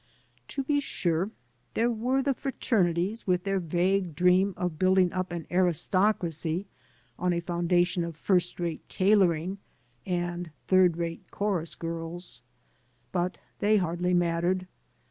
[0.47, 1.29] To be sure,
[1.75, 6.65] there were the fraternities with their vague dream of building up an aristocracy
[7.23, 9.59] <mi a foundation of first rate tailoring
[10.03, 12.41] and third rate chorus girls.
[13.11, 14.65] But they hardly mattered.